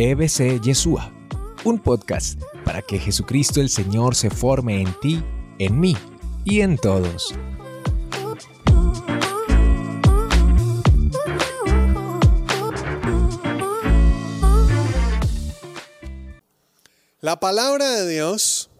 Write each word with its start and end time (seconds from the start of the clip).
EBC 0.00 0.60
Yeshua, 0.60 1.12
un 1.64 1.80
podcast 1.80 2.40
para 2.64 2.82
que 2.82 3.00
Jesucristo 3.00 3.60
el 3.60 3.68
Señor 3.68 4.14
se 4.14 4.30
forme 4.30 4.80
en 4.80 4.94
ti, 5.00 5.24
en 5.58 5.80
mí 5.80 5.96
y 6.44 6.60
en 6.60 6.78
todos. 6.78 7.34
La 17.20 17.40
palabra 17.40 17.90
de 17.90 18.08
Dios 18.08 18.70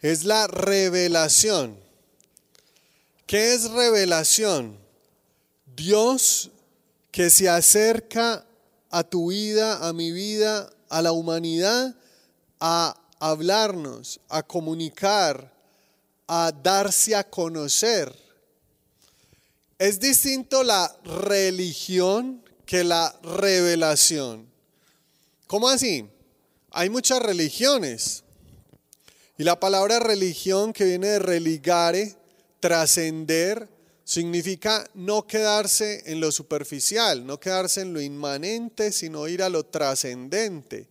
es 0.00 0.22
la 0.22 0.46
revelación. 0.46 1.76
¿Qué 3.26 3.54
es 3.54 3.68
revelación? 3.68 4.78
Dios 5.74 6.52
que 7.10 7.30
se 7.30 7.48
acerca 7.48 8.46
a 8.94 9.02
tu 9.02 9.30
vida, 9.30 9.88
a 9.88 9.92
mi 9.92 10.12
vida, 10.12 10.70
a 10.88 11.02
la 11.02 11.10
humanidad, 11.10 11.96
a 12.60 12.94
hablarnos, 13.18 14.20
a 14.28 14.44
comunicar, 14.44 15.52
a 16.28 16.52
darse 16.52 17.16
a 17.16 17.28
conocer. 17.28 18.14
Es 19.80 19.98
distinto 19.98 20.62
la 20.62 20.96
religión 21.02 22.40
que 22.66 22.84
la 22.84 23.12
revelación. 23.24 24.48
¿Cómo 25.48 25.68
así? 25.68 26.08
Hay 26.70 26.88
muchas 26.88 27.20
religiones. 27.20 28.22
Y 29.36 29.42
la 29.42 29.58
palabra 29.58 29.98
religión 29.98 30.72
que 30.72 30.84
viene 30.84 31.08
de 31.08 31.18
religare, 31.18 32.14
trascender, 32.60 33.68
significa 34.04 34.88
no 34.94 35.26
quedarse 35.26 36.02
en 36.06 36.20
lo 36.20 36.30
superficial, 36.30 37.26
no 37.26 37.40
quedarse 37.40 37.80
en 37.80 37.94
lo 37.94 38.00
inmanente, 38.00 38.92
sino 38.92 39.26
ir 39.26 39.42
a 39.42 39.48
lo 39.48 39.64
trascendente. 39.64 40.86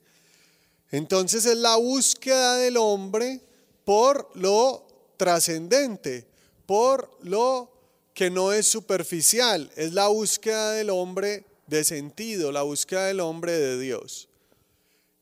Entonces 0.92 1.46
es 1.46 1.58
la 1.58 1.76
búsqueda 1.76 2.58
del 2.58 2.78
hombre 2.78 3.42
por 3.86 4.30
lo 4.36 4.86
trascendente, 5.18 6.28
por 6.66 7.18
lo 7.22 7.72
que 8.14 8.30
no 8.30 8.52
es 8.52 8.68
superficial, 8.68 9.72
es 9.76 9.94
la 9.94 10.08
búsqueda 10.08 10.72
del 10.72 10.90
hombre 10.90 11.46
de 11.68 11.84
sentido, 11.84 12.52
la 12.52 12.62
búsqueda 12.64 13.08
del 13.08 13.20
hombre 13.20 13.54
de 13.54 13.80
Dios. 13.80 14.28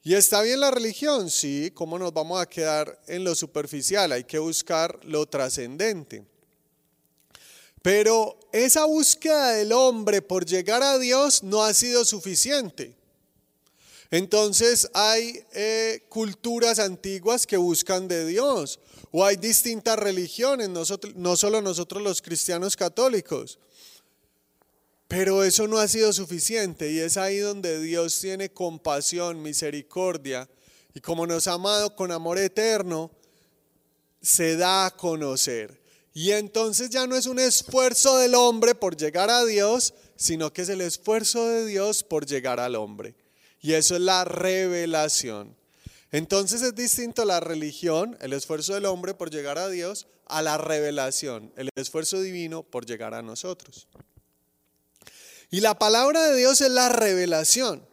¿Y 0.04 0.16
está 0.16 0.42
bien 0.42 0.60
la 0.60 0.72
religión? 0.72 1.30
Sí, 1.30 1.72
¿cómo 1.74 2.00
nos 2.00 2.12
vamos 2.14 2.42
a 2.42 2.50
quedar 2.50 3.00
en 3.08 3.24
lo 3.24 3.36
superficial? 3.36 4.12
Hay 4.12 4.24
que 4.24 4.40
buscar 4.40 5.00
lo 5.06 5.28
trascendente. 5.28 6.24
Pero 7.82 8.38
esa 8.52 8.86
búsqueda 8.86 9.54
del 9.54 9.72
hombre 9.72 10.22
por 10.22 10.46
llegar 10.46 10.84
a 10.84 11.00
Dios 11.00 11.44
no 11.44 11.64
ha 11.64 11.74
sido 11.74 12.06
suficiente. 12.06 12.96
Entonces 14.12 14.90
hay 14.94 15.44
eh, 15.54 16.06
culturas 16.10 16.80
antiguas 16.80 17.48
que 17.48 17.58
buscan 17.58 18.08
de 18.08 18.26
Dios, 18.26 18.80
o 19.12 19.26
hay 19.26 19.38
distintas 19.38 19.98
religiones, 19.98 20.70
no 20.70 21.36
solo 21.36 21.62
nosotros 21.62 22.04
los 22.04 22.22
cristianos 22.22 22.76
católicos. 22.76 23.58
Pero 25.08 25.44
eso 25.44 25.68
no 25.68 25.78
ha 25.78 25.88
sido 25.88 26.14
suficiente 26.14 26.90
y 26.92 27.00
es 27.00 27.18
ahí 27.18 27.40
donde 27.40 27.82
Dios 27.82 28.18
tiene 28.20 28.50
compasión, 28.50 29.42
misericordia 29.42 30.48
y 30.94 31.02
como 31.02 31.28
nos 31.28 31.48
ha 31.48 31.54
amado 31.54 31.96
con 31.96 32.12
amor 32.12 32.38
eterno, 32.38 33.12
se 34.22 34.56
da 34.56 34.86
a 34.86 34.92
conocer. 34.96 35.81
Y 36.14 36.32
entonces 36.32 36.90
ya 36.90 37.08
no 37.08 37.16
es 37.16 37.26
un 37.26 37.40
esfuerzo 37.40 38.18
del 38.18 38.36
hombre 38.36 38.76
por 38.76 38.98
llegar 38.98 39.30
a 39.30 39.46
Dios, 39.46 39.94
sino 40.18 40.52
que 40.52 40.64
es 40.64 40.70
el 40.70 40.82
esfuerzo 40.82 41.48
de 41.48 41.66
Dios 41.66 42.04
por 42.04 42.26
llegar 42.26 42.60
al 42.60 42.76
hombre. 42.76 43.16
Y 43.62 43.74
eso 43.74 43.96
es 43.96 44.02
la 44.02 44.26
revelación. 44.26 45.56
Entonces 46.12 46.62
es 46.62 46.76
distinto 46.76 47.24
la 47.24 47.40
religión, 47.40 48.18
el 48.20 48.34
esfuerzo 48.34 48.74
del 48.74 48.86
hombre 48.86 49.14
por 49.14 49.32
llegar 49.32 49.58
a 49.58 49.70
Dios, 49.70 50.08
a 50.26 50.42
la 50.42 50.58
revelación, 50.58 51.54
el 51.56 51.70
esfuerzo 51.76 52.20
divino 52.20 52.64
por 52.64 52.86
llegar 52.86 53.14
a 53.14 53.22
nosotros. 53.22 53.88
Y 55.50 55.62
la 55.62 55.80
palabra 55.80 56.24
de 56.24 56.36
Dios 56.36 56.60
es 56.60 56.72
la 56.72 56.90
revelación. 56.90 57.86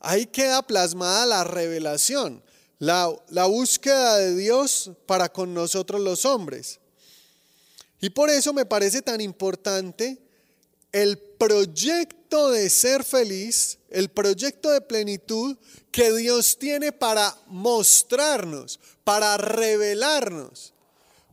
Ahí 0.00 0.26
queda 0.26 0.62
plasmada 0.62 1.26
la 1.26 1.44
revelación, 1.44 2.42
la, 2.78 3.10
la 3.28 3.46
búsqueda 3.46 4.16
de 4.16 4.34
Dios 4.34 4.92
para 5.06 5.30
con 5.30 5.52
nosotros 5.52 6.00
los 6.00 6.24
hombres. 6.24 6.80
Y 8.00 8.10
por 8.10 8.30
eso 8.30 8.52
me 8.52 8.66
parece 8.66 9.02
tan 9.02 9.20
importante 9.20 10.18
el 10.92 11.18
proyecto 11.18 12.50
de 12.50 12.70
ser 12.70 13.04
feliz, 13.04 13.78
el 13.90 14.08
proyecto 14.08 14.70
de 14.70 14.80
plenitud 14.80 15.56
que 15.90 16.12
Dios 16.12 16.58
tiene 16.58 16.92
para 16.92 17.36
mostrarnos, 17.46 18.78
para 19.04 19.36
revelarnos. 19.36 20.74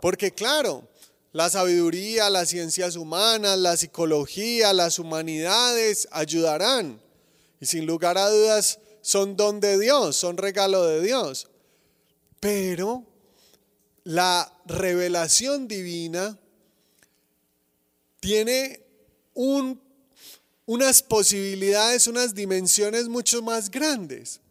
Porque 0.01 0.31
claro, 0.31 0.87
la 1.31 1.49
sabiduría, 1.49 2.29
las 2.29 2.49
ciencias 2.49 2.95
humanas, 2.95 3.57
la 3.57 3.77
psicología, 3.77 4.73
las 4.73 4.99
humanidades 4.99 6.07
ayudarán. 6.11 7.01
Y 7.59 7.65
sin 7.65 7.85
lugar 7.85 8.17
a 8.17 8.29
dudas 8.29 8.79
son 9.01 9.35
don 9.35 9.59
de 9.59 9.77
Dios, 9.77 10.15
son 10.15 10.37
regalo 10.37 10.83
de 10.85 11.01
Dios. 11.01 11.47
Pero 12.39 13.03
la 14.03 14.51
revelación 14.65 15.67
divina 15.67 16.39
tiene 18.25 18.83
unas 20.65 21.03
posibilidades, 21.03 22.07
unas 22.07 22.33
dimensiones 22.33 23.07
mucho 23.07 23.43
más 23.43 23.69
grandes. 23.69 24.41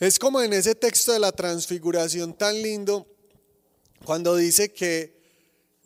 Es 0.00 0.18
como 0.18 0.42
en 0.42 0.52
ese 0.52 0.74
texto 0.74 1.12
de 1.12 1.20
la 1.20 1.30
transfiguración 1.30 2.36
tan 2.36 2.60
lindo, 2.60 3.06
cuando 4.04 4.34
dice 4.34 4.72
que 4.72 5.16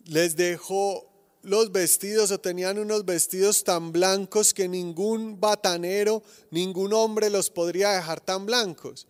les 0.05 0.37
dejó 0.37 1.07
los 1.43 1.71
vestidos 1.71 2.31
o 2.31 2.39
tenían 2.39 2.79
unos 2.79 3.05
vestidos 3.05 3.63
tan 3.63 3.91
blancos 3.91 4.51
que 4.51 4.67
ningún 4.67 5.39
batanero, 5.39 6.23
ningún 6.49 6.93
hombre 6.93 7.29
los 7.29 7.51
podría 7.51 7.91
dejar 7.91 8.21
tan 8.21 8.47
blancos. 8.47 9.05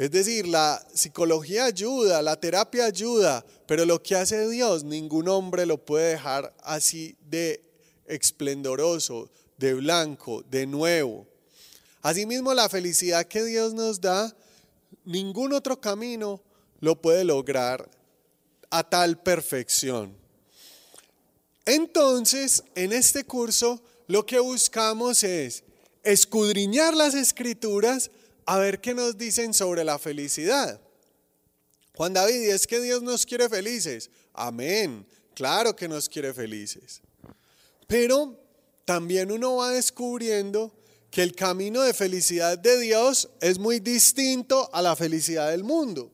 Es 0.00 0.10
decir, 0.10 0.48
la 0.48 0.82
psicología 0.94 1.66
ayuda, 1.66 2.22
la 2.22 2.40
terapia 2.40 2.86
ayuda, 2.86 3.44
pero 3.66 3.84
lo 3.84 4.02
que 4.02 4.16
hace 4.16 4.48
Dios, 4.48 4.82
ningún 4.82 5.28
hombre 5.28 5.66
lo 5.66 5.76
puede 5.76 6.12
dejar 6.12 6.54
así 6.62 7.18
de 7.28 7.62
esplendoroso, 8.06 9.28
de 9.58 9.74
blanco, 9.74 10.42
de 10.50 10.66
nuevo. 10.66 11.26
Asimismo, 12.00 12.54
la 12.54 12.70
felicidad 12.70 13.26
que 13.26 13.44
Dios 13.44 13.74
nos 13.74 14.00
da, 14.00 14.34
ningún 15.04 15.52
otro 15.52 15.78
camino 15.78 16.40
lo 16.80 16.98
puede 16.98 17.22
lograr 17.22 17.86
a 18.70 18.82
tal 18.82 19.18
perfección. 19.18 20.16
Entonces, 21.66 22.64
en 22.74 22.94
este 22.94 23.24
curso, 23.24 23.82
lo 24.06 24.24
que 24.24 24.38
buscamos 24.38 25.22
es 25.24 25.62
escudriñar 26.02 26.94
las 26.94 27.12
escrituras 27.12 28.10
a 28.46 28.58
ver 28.58 28.80
qué 28.80 28.94
nos 28.94 29.16
dicen 29.16 29.54
sobre 29.54 29.84
la 29.84 29.98
felicidad. 29.98 30.80
Juan 31.94 32.12
David, 32.12 32.48
es 32.50 32.66
que 32.66 32.80
Dios 32.80 33.02
nos 33.02 33.26
quiere 33.26 33.48
felices. 33.48 34.10
Amén. 34.32 35.06
Claro 35.34 35.74
que 35.74 35.88
nos 35.88 36.08
quiere 36.08 36.32
felices. 36.32 37.00
Pero 37.86 38.38
también 38.84 39.30
uno 39.30 39.56
va 39.56 39.70
descubriendo 39.70 40.72
que 41.10 41.22
el 41.22 41.34
camino 41.34 41.82
de 41.82 41.92
felicidad 41.92 42.56
de 42.56 42.78
Dios 42.78 43.28
es 43.40 43.58
muy 43.58 43.80
distinto 43.80 44.70
a 44.72 44.80
la 44.80 44.94
felicidad 44.94 45.50
del 45.50 45.64
mundo. 45.64 46.10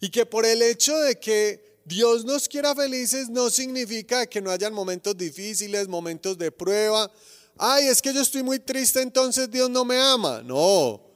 Y 0.00 0.10
que 0.10 0.24
por 0.24 0.46
el 0.46 0.62
hecho 0.62 0.96
de 0.98 1.18
que 1.18 1.80
Dios 1.84 2.24
nos 2.24 2.48
quiera 2.48 2.74
felices 2.74 3.28
no 3.28 3.50
significa 3.50 4.26
que 4.26 4.40
no 4.40 4.50
hayan 4.50 4.74
momentos 4.74 5.16
difíciles, 5.16 5.88
momentos 5.88 6.36
de 6.36 6.52
prueba. 6.52 7.10
Ay, 7.56 7.86
es 7.86 8.00
que 8.00 8.12
yo 8.12 8.20
estoy 8.20 8.42
muy 8.42 8.60
triste, 8.60 9.00
entonces 9.00 9.50
Dios 9.50 9.68
no 9.70 9.84
me 9.84 9.98
ama. 9.98 10.42
No, 10.42 11.07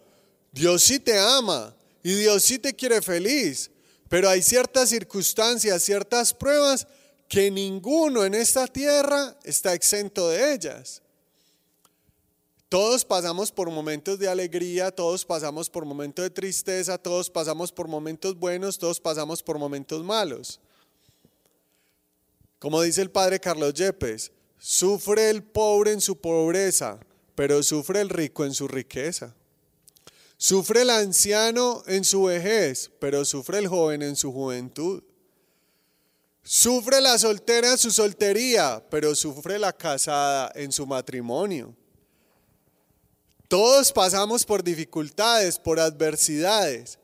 Dios 0.53 0.83
sí 0.83 1.01
te 1.01 1.19
ama 1.19 1.75
y 2.03 2.15
Dios 2.15 2.43
sí 2.43 2.59
te 2.59 2.75
quiere 2.75 3.01
feliz, 3.01 3.71
pero 4.09 4.29
hay 4.29 4.43
ciertas 4.43 4.91
circunstancias, 4.91 5.83
ciertas 5.83 6.35
pruebas 6.35 6.87
que 7.27 7.51
ninguno 7.51 8.25
en 8.25 8.35
esta 8.35 8.67
tierra 8.67 9.37
está 9.43 9.73
exento 9.73 10.29
de 10.29 10.53
ellas. 10.53 11.01
Todos 12.69 13.05
pasamos 13.05 13.51
por 13.51 13.71
momentos 13.71 14.19
de 14.19 14.29
alegría, 14.29 14.91
todos 14.91 15.25
pasamos 15.25 15.69
por 15.69 15.85
momentos 15.85 16.23
de 16.23 16.31
tristeza, 16.31 16.97
todos 16.99 17.29
pasamos 17.31 17.73
por 17.73 17.89
momentos 17.89 18.39
buenos, 18.39 18.79
todos 18.79 19.01
pasamos 19.01 19.43
por 19.43 19.59
momentos 19.59 20.03
malos. 20.05 20.61
Como 22.59 22.81
dice 22.81 23.03
el 23.03 23.11
padre 23.11 23.41
Carlos 23.41 23.75
Yepes, 23.75 24.33
sufre 24.59 25.31
el 25.31 25.43
pobre 25.43 25.93
en 25.93 26.01
su 26.01 26.17
pobreza, 26.17 26.99
pero 27.35 27.63
sufre 27.63 28.01
el 28.01 28.09
rico 28.09 28.45
en 28.45 28.55
su 28.55 28.69
riqueza. 28.69 29.35
Sufre 30.43 30.83
el 30.83 30.91
anciano 30.91 31.85
en 31.87 32.03
su 32.03 32.25
vejez, 32.25 32.91
pero 32.99 33.25
sufre 33.25 33.61
el 33.61 33.69
joven 33.69 34.03
en 34.03 34.17
su 34.17 34.33
juventud. 34.33 35.01
Sufre 36.43 37.01
la 37.01 37.17
soltera 37.17 37.71
en 37.71 37.79
su 37.79 37.93
soltería, 37.93 38.85
pero 38.91 39.15
sufre 39.15 39.57
la 39.57 39.73
casada 39.73 40.51
en 40.57 40.73
su 40.73 40.85
matrimonio. 40.85 41.73
Todos 43.47 43.93
pasamos 43.93 44.45
por 44.45 44.65
dificultades, 44.65 45.61
por 45.61 45.79
adversidades. 45.79 46.99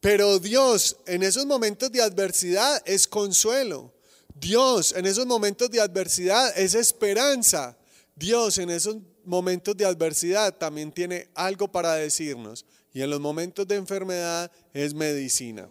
Pero 0.00 0.40
Dios 0.40 0.96
en 1.06 1.22
esos 1.22 1.46
momentos 1.46 1.92
de 1.92 2.02
adversidad 2.02 2.82
es 2.84 3.06
consuelo. 3.06 3.94
Dios 4.34 4.94
en 4.96 5.06
esos 5.06 5.26
momentos 5.26 5.70
de 5.70 5.80
adversidad 5.80 6.58
es 6.58 6.74
esperanza. 6.74 7.78
Dios 8.16 8.58
en 8.58 8.70
esos 8.70 8.96
momentos 9.24 9.76
de 9.76 9.84
adversidad 9.84 10.56
también 10.56 10.92
tiene 10.92 11.28
algo 11.34 11.68
para 11.68 11.94
decirnos. 11.94 12.64
Y 12.94 13.02
en 13.02 13.10
los 13.10 13.20
momentos 13.20 13.66
de 13.66 13.76
enfermedad 13.76 14.50
es 14.74 14.94
medicina. 14.94 15.68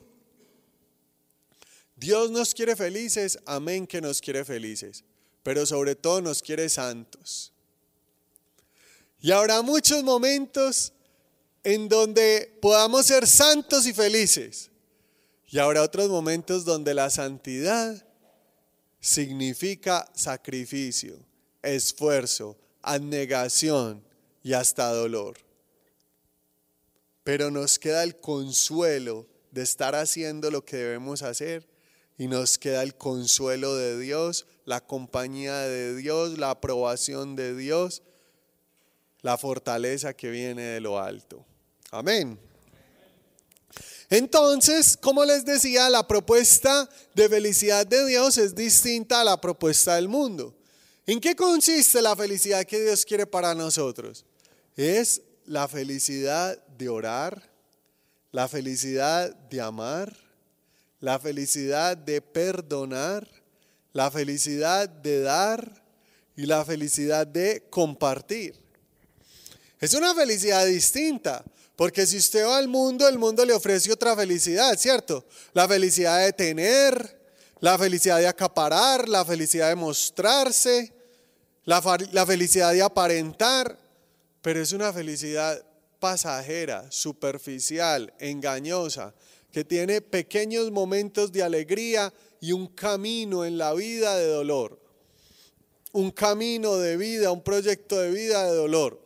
Dios 1.95 2.31
nos 2.31 2.53
quiere 2.56 2.75
felices, 2.75 3.38
amén 3.45 3.86
que 3.86 4.01
nos 4.01 4.21
quiere 4.21 4.44
felices, 4.44 5.03
pero 5.44 5.65
sobre 5.68 5.95
todo 5.95 6.19
nos 6.19 6.42
quiere 6.42 6.68
santos. 6.68 7.53
Y 9.19 9.31
habrá 9.31 9.62
muchos 9.62 10.03
momentos 10.03 10.94
en 11.63 11.88
donde 11.88 12.57
podamos 12.59 13.06
ser 13.06 13.27
santos 13.27 13.86
y 13.86 13.94
felices. 13.94 14.71
Y 15.48 15.59
habrá 15.59 15.83
otros 15.83 16.09
momentos 16.09 16.65
donde 16.65 16.95
la 16.95 17.09
santidad 17.12 18.03
significa 19.00 20.09
sacrificio, 20.15 21.19
esfuerzo, 21.62 22.57
abnegación 22.81 24.04
y 24.44 24.54
hasta 24.54 24.92
dolor. 24.92 25.38
Pero 27.24 27.51
nos 27.51 27.78
queda 27.78 28.04
el 28.04 28.19
consuelo 28.19 29.28
de 29.51 29.62
estar 29.62 29.95
haciendo 29.95 30.50
lo 30.50 30.66
que 30.66 30.78
debemos 30.78 31.22
hacer 31.22 31.68
y 32.18 32.28
nos 32.28 32.57
queda 32.57 32.83
el 32.83 32.95
consuelo 32.95 33.75
de 33.75 34.00
Dios, 34.00 34.48
la 34.66 34.81
compañía 34.81 35.60
de 35.60 35.95
Dios, 35.95 36.38
la 36.38 36.51
aprobación 36.51 37.36
de 37.36 37.56
Dios, 37.56 38.01
la 39.22 39.38
fortaleza 39.38 40.13
que 40.13 40.30
viene 40.30 40.63
de 40.63 40.81
lo 40.81 41.00
alto. 41.00 41.45
Amén. 41.92 42.39
Entonces, 44.10 44.98
como 44.98 45.24
les 45.24 45.45
decía, 45.45 45.89
la 45.89 46.06
propuesta 46.07 46.89
de 47.13 47.30
felicidad 47.30 47.88
de 47.88 48.06
Dios 48.06 48.38
es 48.38 48.56
distinta 48.56 49.22
a 49.22 49.24
la 49.24 49.39
propuesta 49.39 49.95
del 49.95 50.10
mundo. 50.10 50.54
¿En 51.12 51.19
qué 51.19 51.36
consiste 51.36 52.02
la 52.02 52.16
felicidad 52.16 52.63
que 52.63 52.81
Dios 52.81 53.04
quiere 53.04 53.28
para 53.28 53.54
nosotros? 53.54 54.24
Es 54.78 55.22
la 55.46 55.68
felicidad 55.68 56.58
de 56.78 56.88
orar, 56.88 57.52
la 58.31 58.48
felicidad 58.48 59.36
de 59.36 59.60
amar, 59.60 60.16
la 61.02 61.19
felicidad 61.19 61.98
de 61.98 62.22
perdonar, 62.22 63.28
la 63.92 64.10
felicidad 64.10 64.88
de 64.88 65.19
dar 65.19 65.84
y 66.38 66.46
la 66.46 66.63
felicidad 66.63 67.28
de 67.28 67.68
compartir. 67.69 68.56
Es 69.81 69.94
una 69.94 70.16
felicidad 70.16 70.66
distinta, 70.66 71.44
porque 71.75 72.08
si 72.08 72.19
usted 72.19 72.46
va 72.46 72.58
al 72.58 72.69
mundo, 72.69 73.06
el 73.06 73.19
mundo 73.19 73.44
le 73.44 73.52
ofrece 73.52 73.92
otra 73.92 74.16
felicidad, 74.16 74.80
¿cierto? 74.80 75.25
La 75.52 75.68
felicidad 75.68 76.24
de 76.24 76.31
tener, 76.31 77.19
la 77.60 77.78
felicidad 77.78 78.19
de 78.19 78.30
acaparar, 78.30 79.10
la 79.10 79.25
felicidad 79.25 79.68
de 79.68 79.75
mostrarse, 79.75 81.00
la, 81.72 82.26
felicidad 82.26 82.74
de 82.74 82.82
aparentar, 82.82 83.80
pero 84.42 84.62
es 84.62 84.74
una 84.74 84.92
felicidad 84.92 85.64
pasajera, 86.00 86.92
superficial, 86.92 88.14
engañosa, 88.20 89.14
que 89.54 89.64
tiene 89.64 90.02
pequeños 90.02 90.70
momentos 90.70 91.32
de 91.32 91.44
alegría 91.44 92.14
y 92.42 92.52
un 92.52 92.68
camino 92.68 93.46
en 93.46 93.58
la 93.58 93.74
vida 93.74 94.18
de 94.18 94.28
dolor. 94.28 94.82
Un 95.94 96.12
camino 96.12 96.76
de 96.76 96.98
vida, 96.98 97.32
un 97.32 97.42
proyecto 97.42 98.00
de 98.00 98.12
vida 98.12 98.44
de 98.46 98.56
dolor. 98.56 99.00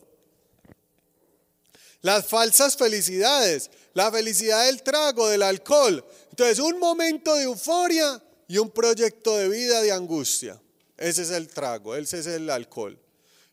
Las 2.01 2.25
falsas 2.25 2.77
felicidades, 2.77 3.69
la 3.93 4.11
felicidad 4.11 4.65
del 4.65 4.81
trago, 4.81 5.27
del 5.27 5.43
alcohol. 5.43 6.03
Entonces, 6.31 6.57
un 6.59 6.79
momento 6.79 7.35
de 7.35 7.43
euforia 7.43 8.21
y 8.47 8.57
un 8.57 8.71
proyecto 8.71 9.37
de 9.37 9.49
vida 9.49 9.81
de 9.81 9.91
angustia. 9.91 10.59
Ese 10.97 11.23
es 11.23 11.29
el 11.31 11.47
trago, 11.47 11.95
ese 11.95 12.19
es 12.19 12.27
el 12.27 12.49
alcohol. 12.49 12.97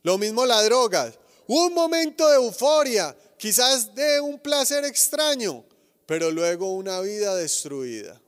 Lo 0.03 0.19
mismo 0.19 0.47
la 0.47 0.63
droga. 0.63 1.13
Un 1.47 1.75
momento 1.75 2.29
de 2.29 2.37
euforia, 2.37 3.17
quizás 3.37 3.95
de 3.95 4.21
un 4.21 4.39
placer 4.39 4.85
extraño, 4.85 5.65
pero 6.07 6.31
luego 6.31 6.73
una 6.73 7.01
vida 7.01 7.35
destruida. 7.35 8.21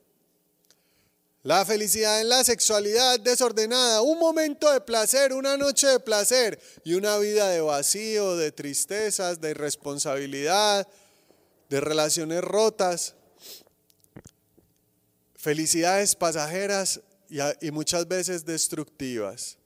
La 1.45 1.65
felicidad 1.67 2.23
en 2.23 2.31
la 2.31 2.43
sexualidad 2.43 3.21
desordenada, 3.21 4.01
un 4.01 4.19
momento 4.19 4.73
de 4.73 4.81
placer, 4.81 5.35
una 5.35 5.59
noche 5.59 5.87
de 5.87 6.01
placer 6.01 6.59
y 6.85 6.95
una 6.95 7.19
vida 7.19 7.51
de 7.51 7.61
vacío, 7.61 8.37
de 8.37 8.51
tristezas, 8.51 9.41
de 9.43 9.51
irresponsabilidad, 9.51 10.89
de 11.69 11.81
relaciones 11.81 12.43
rotas. 12.43 13.15
Felicidades 15.37 16.17
pasajeras 16.17 17.03
y, 17.61 17.71
muchas 17.71 18.07
veces 18.07 18.45
destructivas. 18.45 19.57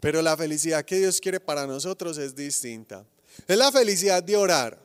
Pero 0.00 0.22
la 0.22 0.36
felicidad 0.36 0.84
que 0.84 0.98
Dios 0.98 1.20
quiere 1.20 1.40
para 1.40 1.66
nosotros 1.66 2.18
es 2.18 2.34
distinta. 2.34 3.04
Es 3.46 3.56
la 3.56 3.72
felicidad 3.72 4.22
de 4.22 4.36
orar. 4.36 4.78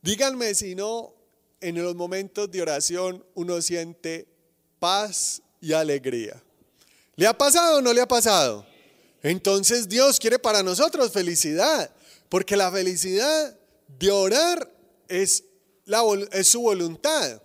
Díganme 0.00 0.54
si 0.54 0.74
no 0.74 1.12
en 1.60 1.82
los 1.82 1.94
momentos 1.94 2.50
de 2.50 2.62
oración 2.62 3.24
uno 3.34 3.60
siente 3.62 4.28
paz 4.78 5.42
y 5.60 5.72
alegría. 5.72 6.40
¿Le 7.16 7.26
ha 7.26 7.36
pasado 7.36 7.78
o 7.78 7.82
no 7.82 7.92
le 7.92 8.00
ha 8.00 8.08
pasado? 8.08 8.66
Entonces 9.22 9.88
Dios 9.88 10.18
quiere 10.18 10.38
para 10.38 10.62
nosotros 10.62 11.12
felicidad, 11.12 11.90
porque 12.28 12.56
la 12.56 12.70
felicidad 12.70 13.56
de 13.98 14.10
orar 14.10 14.72
es, 15.08 15.44
su 16.44 16.60
voluntad. 16.60 17.40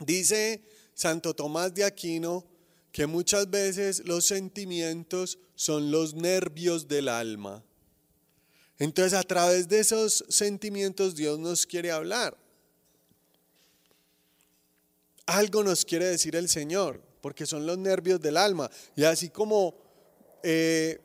Dice 0.00 0.62
Santo 0.94 1.34
Tomás 1.34 1.74
de 1.74 1.84
Aquino 1.84 2.44
que 2.92 3.06
muchas 3.06 3.48
veces 3.50 4.02
los 4.04 4.26
sentimientos 4.26 5.38
son 5.54 5.90
los 5.90 6.14
nervios 6.14 6.88
del 6.88 7.08
alma. 7.08 7.64
Entonces 8.78 9.14
a 9.14 9.22
través 9.22 9.68
de 9.68 9.80
esos 9.80 10.24
sentimientos 10.28 11.14
Dios 11.14 11.38
nos 11.38 11.66
quiere 11.66 11.90
hablar. 11.90 12.36
Algo 15.26 15.62
nos 15.62 15.84
quiere 15.84 16.06
decir 16.06 16.36
el 16.36 16.48
Señor, 16.48 17.00
porque 17.20 17.46
son 17.46 17.64
los 17.64 17.78
nervios 17.78 18.20
del 18.20 18.36
alma. 18.36 18.70
Y 18.96 19.04
así 19.04 19.30
como 19.30 19.74
eh, 20.42 21.00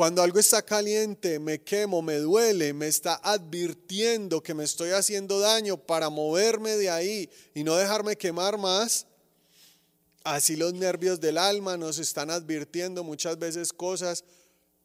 cuando 0.00 0.22
algo 0.22 0.38
está 0.38 0.62
caliente, 0.62 1.38
me 1.38 1.60
quemo, 1.60 2.00
me 2.00 2.16
duele, 2.16 2.72
me 2.72 2.88
está 2.88 3.20
advirtiendo 3.22 4.42
que 4.42 4.54
me 4.54 4.64
estoy 4.64 4.92
haciendo 4.92 5.40
daño 5.40 5.76
para 5.76 6.08
moverme 6.08 6.78
de 6.78 6.88
ahí 6.88 7.28
y 7.52 7.64
no 7.64 7.76
dejarme 7.76 8.16
quemar 8.16 8.56
más, 8.56 9.06
así 10.24 10.56
los 10.56 10.72
nervios 10.72 11.20
del 11.20 11.36
alma 11.36 11.76
nos 11.76 11.98
están 11.98 12.30
advirtiendo 12.30 13.04
muchas 13.04 13.38
veces 13.38 13.74
cosas 13.74 14.24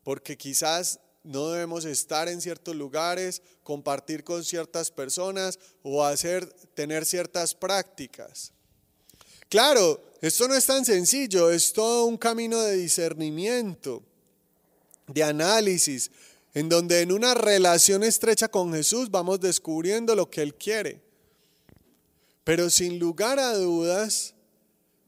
porque 0.04 0.38
quizás 0.38 1.00
no 1.24 1.50
debemos 1.50 1.86
estar 1.86 2.28
en 2.28 2.42
ciertos 2.42 2.76
lugares, 2.76 3.42
compartir 3.64 4.22
con 4.26 4.44
ciertas 4.44 4.92
personas 4.92 5.60
o 5.82 6.04
hacer, 6.04 6.46
tener 6.74 7.06
ciertas 7.06 7.56
prácticas. 7.56 8.52
Claro, 9.48 9.98
esto 10.20 10.50
no 10.50 10.56
es 10.56 10.66
tan 10.66 10.84
sencillo, 10.84 11.52
es 11.52 11.72
todo 11.72 12.04
un 12.04 12.18
camino 12.18 12.60
de 12.60 12.76
discernimiento, 12.76 14.04
de 15.08 15.24
análisis, 15.24 16.12
en 16.54 16.70
donde 16.70 17.02
en 17.02 17.12
una 17.12 17.34
relación 17.34 18.04
estrecha 18.04 18.48
con 18.48 18.74
Jesús 18.74 19.12
vamos 19.12 19.40
descubriendo 19.40 20.16
lo 20.16 20.30
que 20.30 20.42
Él 20.42 20.56
quiere. 20.56 21.02
Pero 22.44 22.70
sin 22.70 23.00
lugar 23.00 23.40
a 23.40 23.54
dudas, 23.56 24.34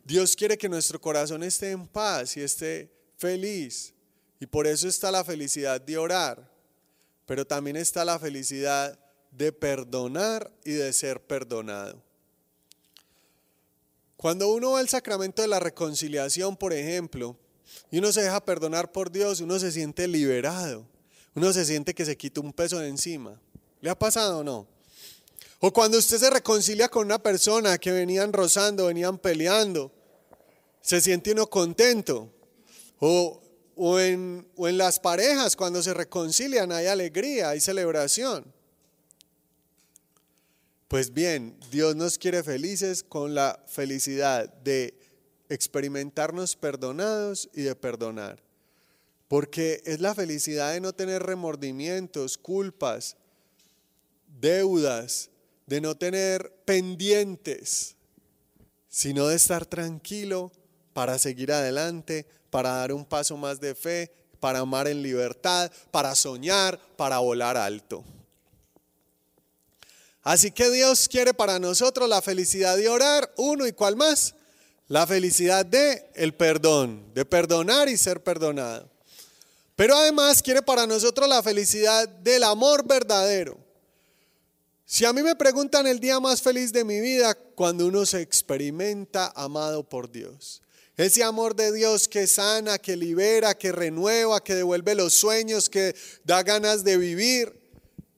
Dios 0.04 0.36
quiere 0.36 0.58
que 0.58 0.70
nuestro 0.70 1.00
corazón 1.00 1.44
esté 1.44 1.72
en 1.72 1.88
paz 1.88 2.36
y 2.36 2.42
esté 2.42 2.92
feliz. 3.18 3.94
Y 4.40 4.46
por 4.46 4.68
eso 4.68 4.88
está 4.88 5.12
la 5.12 5.24
felicidad 5.24 5.80
de 5.82 5.98
orar, 5.98 6.52
pero 7.26 7.46
también 7.46 7.76
está 7.76 8.06
la 8.06 8.20
felicidad 8.20 8.98
de 9.32 9.52
perdonar 9.52 10.52
y 10.64 10.74
de 10.74 10.92
ser 10.94 11.22
perdonado. 11.22 12.02
Cuando 14.16 14.50
uno 14.50 14.72
va 14.72 14.80
al 14.80 14.90
sacramento 14.90 15.44
de 15.44 15.48
la 15.48 15.60
reconciliación, 15.60 16.58
por 16.58 16.74
ejemplo, 16.74 17.38
y 17.92 18.00
uno 18.00 18.12
se 18.12 18.22
deja 18.22 18.44
perdonar 18.44 18.92
por 18.92 19.12
Dios, 19.12 19.42
uno 19.42 19.60
se 19.60 19.72
siente 19.72 20.08
liberado, 20.08 20.86
uno 21.36 21.54
se 21.54 21.66
siente 21.66 21.94
que 21.94 22.06
se 22.06 22.18
quita 22.18 22.42
un 22.42 22.54
peso 22.54 22.80
de 22.80 22.88
encima. 22.88 23.40
¿Le 23.82 23.90
ha 23.90 23.98
pasado 23.98 24.40
o 24.40 24.44
no? 24.44 24.68
O 25.60 25.72
cuando 25.72 25.98
usted 25.98 26.18
se 26.18 26.30
reconcilia 26.30 26.90
con 26.90 27.06
una 27.06 27.22
persona 27.22 27.78
que 27.78 27.92
venían 27.92 28.34
rozando, 28.34 28.88
venían 28.88 29.18
peleando, 29.18 29.92
se 30.82 31.02
siente 31.02 31.32
uno 31.32 31.48
contento. 31.48 32.32
O 33.00 33.42
o 33.78 34.00
en, 34.00 34.48
las 34.58 35.00
parejas, 35.00 35.56
cuando 35.56 35.84
se 35.84 35.94
reconcilian, 35.94 36.72
hay 36.72 36.88
alegría, 36.88 37.50
hay 37.50 37.62
celebración. 37.62 38.52
Pues 40.88 41.14
bien, 41.14 41.58
Dios 41.72 41.96
nos 41.96 42.18
quiere 42.18 42.44
felices 42.44 43.04
con 43.04 43.36
la 43.36 43.64
felicidad 43.68 44.52
de 44.64 44.98
experimentarnos 45.50 46.56
perdonados 46.56 47.50
y 47.54 47.62
de 47.62 47.76
perdonar. 47.76 48.42
Porque 49.28 49.82
es 49.86 50.00
la 50.00 50.16
felicidad 50.16 50.74
de 50.74 50.82
no 50.82 50.94
tener 50.94 51.24
remordimientos, 51.24 52.38
culpas, 52.38 53.18
deudas, 54.40 55.30
de 55.66 55.82
no 55.82 55.96
tener 55.96 56.52
pendientes, 56.66 57.96
sino 58.90 59.28
de 59.28 59.36
estar 59.36 59.66
tranquilo 59.66 60.52
para 60.94 61.20
seguir 61.20 61.52
adelante, 61.52 62.26
para 62.50 62.72
dar 62.72 62.94
un 62.94 63.06
paso 63.06 63.38
más 63.38 63.60
de 63.60 63.76
fe, 63.76 64.12
para 64.40 64.60
amar 64.60 64.88
en 64.88 65.02
libertad, 65.02 65.72
para 65.92 66.16
soñar, 66.16 66.80
para 66.96 67.20
volar 67.20 67.58
alto. 67.58 68.04
Así 70.24 70.52
que 70.52 70.70
Dios 70.70 71.08
quiere 71.08 71.34
para 71.34 71.60
nosotros 71.60 72.10
la 72.10 72.22
felicidad 72.22 72.76
de 72.76 72.90
orar, 72.90 73.34
uno 73.38 73.66
y 73.66 73.72
cuál 73.72 73.96
más, 73.96 74.36
la 74.88 75.06
felicidad 75.06 75.66
de 75.66 76.10
el 76.16 76.34
perdón, 76.34 77.14
de 77.14 77.26
perdonar 77.26 77.90
y 77.90 77.98
ser 77.98 78.24
perdonado. 78.24 78.90
Pero 79.76 79.96
además 79.96 80.42
quiere 80.42 80.62
para 80.62 80.88
nosotros 80.88 81.28
la 81.28 81.44
felicidad 81.44 82.08
del 82.08 82.44
amor 82.44 82.86
verdadero. 82.88 83.58
Si 84.86 85.04
a 85.04 85.12
mí 85.12 85.22
me 85.22 85.36
preguntan 85.36 85.86
el 85.86 86.00
día 86.00 86.20
más 86.20 86.42
feliz 86.42 86.72
de 86.72 86.86
mi 86.86 87.02
vida, 87.02 87.36
cuando 87.36 87.86
uno 87.86 88.06
se 88.06 88.22
experimenta 88.22 89.32
amado 89.36 89.84
por 89.84 90.10
Dios. 90.10 90.62
Ese 90.96 91.24
amor 91.24 91.56
de 91.56 91.72
Dios 91.74 92.08
que 92.08 92.26
sana, 92.26 92.80
que 92.80 92.96
libera, 92.96 93.56
que 93.56 93.72
renueva, 93.72 94.44
que 94.44 94.56
devuelve 94.56 94.96
los 94.96 95.14
sueños, 95.14 95.70
que 95.70 95.96
da 96.24 96.42
ganas 96.42 96.84
de 96.84 96.98
vivir, 96.98 97.54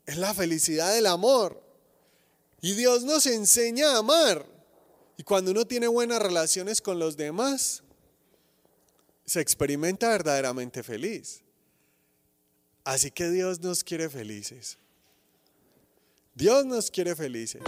es 0.05 0.17
la 0.17 0.33
felicidad 0.33 0.93
del 0.93 1.07
amor. 1.07 1.61
Y 2.61 2.73
Dios 2.73 3.03
nos 3.03 3.25
enseña 3.25 3.91
a 3.91 3.97
amar. 3.97 4.45
Y 5.19 5.23
cuando 5.23 5.51
uno 5.51 5.67
tiene 5.67 5.89
buenas 5.89 6.21
relaciones 6.21 6.79
con 6.79 6.97
los 6.97 7.17
demás, 7.17 7.83
se 9.25 9.41
experimenta 9.41 10.07
verdaderamente 10.07 10.81
feliz. 10.81 11.41
Así 12.85 13.11
que 13.11 13.29
Dios 13.29 13.59
nos 13.59 13.83
quiere 13.83 14.07
felices. 14.07 14.77
Dios 16.35 16.65
nos 16.65 16.89
quiere 16.89 17.17
felices. 17.17 17.61